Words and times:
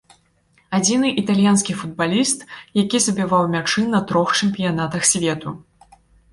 Адзіны 0.77 1.11
італьянскі 1.21 1.75
футбаліст, 1.81 2.47
які 2.81 3.03
забіваў 3.09 3.43
мячы 3.55 3.87
на 3.95 4.03
трох 4.11 4.35
чэмпіянатах 4.41 5.01
свету. 5.15 5.59